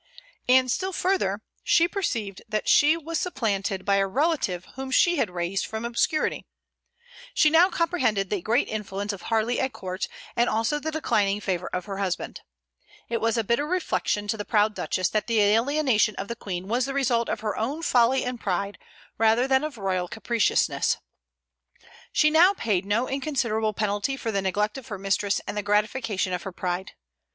And, 0.49 0.71
still 0.71 0.93
further, 0.93 1.43
she 1.63 1.87
perceived 1.87 2.41
that 2.49 2.67
she 2.67 2.97
was 2.97 3.19
supplanted 3.19 3.85
by 3.85 3.97
a 3.97 4.07
relative 4.07 4.65
whom 4.73 4.89
she 4.89 5.17
had 5.17 5.29
raised 5.29 5.67
from 5.67 5.85
obscurity. 5.85 6.47
She 7.35 7.51
now 7.51 7.69
comprehended 7.69 8.31
the 8.31 8.41
great 8.41 8.67
influence 8.67 9.13
of 9.13 9.21
Harley 9.21 9.59
at 9.59 9.73
court, 9.73 10.07
and 10.35 10.49
also 10.49 10.79
the 10.79 10.89
declining 10.89 11.39
favor 11.39 11.67
of 11.67 11.85
her 11.85 11.99
husband. 11.99 12.41
It 13.09 13.21
was 13.21 13.37
a 13.37 13.43
bitter 13.43 13.67
reflection 13.67 14.27
to 14.29 14.37
the 14.37 14.43
proud 14.43 14.73
Duchess 14.73 15.07
that 15.09 15.27
the 15.27 15.39
alienation 15.39 16.15
of 16.15 16.27
the 16.29 16.35
Queen 16.35 16.67
was 16.67 16.85
the 16.87 16.95
result 16.95 17.29
of 17.29 17.41
her 17.41 17.55
own 17.55 17.83
folly 17.83 18.25
and 18.25 18.41
pride 18.41 18.79
rather 19.19 19.47
than 19.47 19.63
of 19.63 19.77
royal 19.77 20.07
capriciousness. 20.07 20.97
She 22.11 22.31
now 22.31 22.55
paid 22.55 22.87
no 22.87 23.07
inconsiderable 23.07 23.73
penalty 23.73 24.17
for 24.17 24.31
the 24.31 24.41
neglect 24.41 24.79
of 24.79 24.87
her 24.87 24.97
mistress 24.97 25.41
and 25.45 25.55
the 25.55 25.61
gratification 25.61 26.33
of 26.33 26.41
her 26.41 26.51
pride. 26.51 26.93